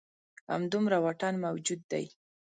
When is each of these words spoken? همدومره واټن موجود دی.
همدومره 0.53 0.97
واټن 1.03 1.33
موجود 1.45 1.81
دی. 1.91 2.05